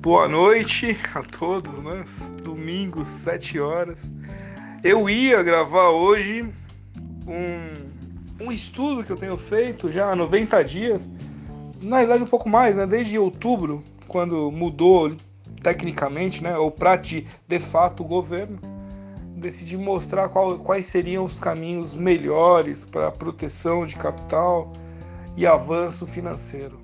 [0.00, 2.04] Boa noite a todos, né?
[2.44, 4.08] Domingo, 7 horas.
[4.84, 6.48] Eu ia gravar hoje
[7.26, 11.10] um, um estudo que eu tenho feito já há 90 dias,
[11.82, 12.86] na verdade um pouco mais, né?
[12.86, 15.16] Desde outubro, quando mudou
[15.64, 16.56] tecnicamente, né?
[16.56, 17.26] Ou para de,
[17.58, 18.60] fato o governo,
[19.34, 24.72] decidi mostrar qual, quais seriam os caminhos melhores para proteção de capital
[25.36, 26.78] e avanço financeiro.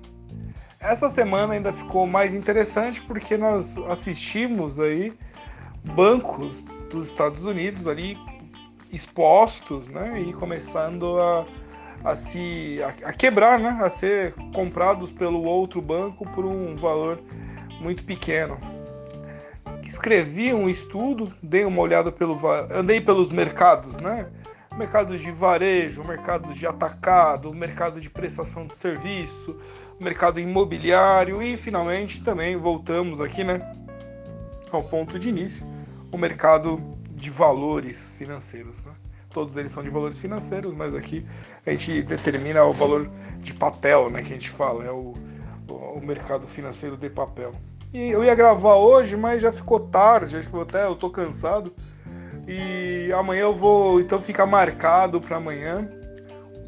[0.85, 5.17] Essa semana ainda ficou mais interessante porque nós assistimos aí
[5.83, 8.15] bancos dos Estados Unidos ali
[8.91, 11.45] expostos, né, e começando a,
[12.03, 17.19] a se a, a, quebrar, né, a ser comprados pelo outro banco por um valor
[17.81, 18.59] muito pequeno.
[19.83, 22.39] Escrevi um estudo, dei uma olhada pelo
[22.71, 24.27] andei pelos mercados, né?
[24.77, 29.55] Mercados de varejo, mercados de atacado, mercado de prestação de serviço,
[29.99, 33.73] mercado imobiliário e finalmente também voltamos aqui, né,
[34.71, 35.65] ao ponto de início,
[36.11, 38.91] o mercado de valores financeiros, né?
[39.29, 41.25] Todos eles são de valores financeiros, mas aqui
[41.65, 45.13] a gente determina o valor de papel, né, que a gente fala, é o,
[45.67, 47.53] o mercado financeiro de papel.
[47.93, 51.73] E eu ia gravar hoje, mas já ficou tarde, acho que até eu tô cansado.
[52.47, 55.89] E amanhã eu vou então ficar marcado para amanhã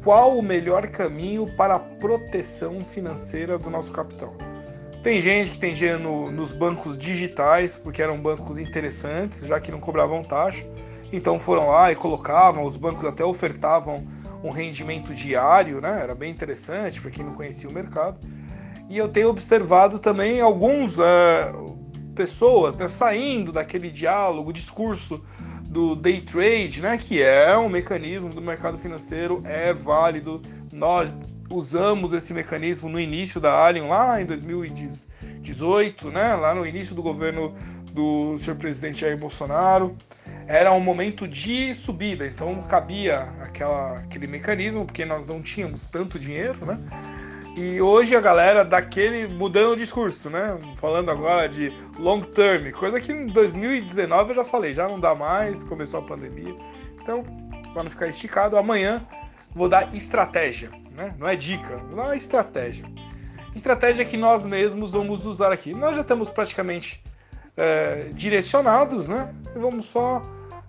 [0.08, 4.34] qual o melhor caminho para a proteção financeira do nosso capital.
[5.02, 9.70] Tem gente que tem dinheiro no, nos bancos digitais, porque eram bancos interessantes, já que
[9.70, 10.64] não cobravam taxa.
[11.12, 14.02] Então foram lá e colocavam, os bancos até ofertavam
[14.42, 16.00] um rendimento diário, né?
[16.02, 18.18] Era bem interessante para quem não conhecia o mercado.
[18.88, 21.76] E eu tenho observado também alguns uh,
[22.14, 25.22] pessoas né, saindo daquele diálogo, discurso
[25.78, 30.42] do day trade, né, que é um mecanismo do mercado financeiro, é válido.
[30.72, 31.16] Nós
[31.48, 37.02] usamos esse mecanismo no início da Alien lá em 2018, né, lá no início do
[37.02, 37.54] governo
[37.92, 39.96] do senhor presidente Jair Bolsonaro.
[40.48, 46.18] Era um momento de subida, então cabia aquela, aquele mecanismo, porque nós não tínhamos tanto
[46.18, 46.76] dinheiro, né?
[47.60, 50.56] E hoje a galera daquele mudando o discurso, né?
[50.76, 55.12] Falando agora de long term, coisa que em 2019 eu já falei, já não dá
[55.12, 56.54] mais, começou a pandemia.
[57.02, 57.24] Então,
[57.72, 59.04] para não ficar esticado, amanhã
[59.52, 61.16] vou dar estratégia, né?
[61.18, 62.84] Não é dica, vou dar estratégia.
[63.56, 65.74] Estratégia que nós mesmos vamos usar aqui.
[65.74, 67.02] Nós já estamos praticamente
[67.56, 69.34] é, direcionados, né?
[69.56, 70.22] E vamos só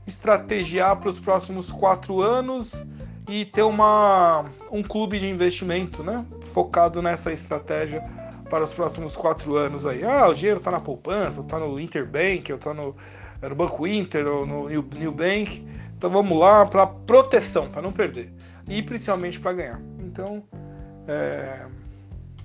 [0.07, 2.83] estrategiar para os próximos quatro anos
[3.29, 6.25] e ter uma, um clube de investimento, né?
[6.51, 8.03] Focado nessa estratégia
[8.49, 10.03] para os próximos quatro anos aí.
[10.03, 12.95] Ah, o dinheiro está na poupança, está no Interbank, está no,
[13.41, 15.63] no Banco Inter ou no New, New Bank.
[15.95, 18.33] Então vamos lá para proteção, para não perder.
[18.67, 19.81] E principalmente para ganhar.
[19.99, 20.43] Então,
[21.07, 21.67] é...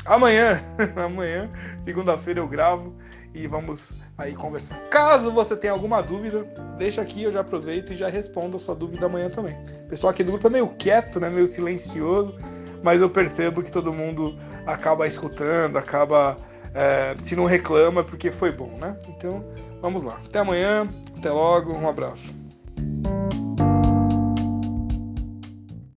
[0.05, 0.61] amanhã,
[0.97, 2.95] amanhã, segunda-feira eu gravo
[3.33, 4.79] e vamos aí conversar.
[4.91, 6.45] Caso você tenha alguma dúvida,
[6.79, 9.55] deixa aqui, eu já aproveito e já respondo a sua dúvida amanhã também.
[9.85, 12.37] O pessoal aqui do grupo é meio quieto, né, meio silencioso,
[12.83, 14.37] mas eu percebo que todo mundo
[14.67, 16.37] acaba escutando, acaba
[16.75, 18.97] é, se não reclama porque foi bom, né?
[19.09, 19.45] Então,
[19.81, 20.21] vamos lá.
[20.27, 22.44] Até amanhã, até logo, um abraço.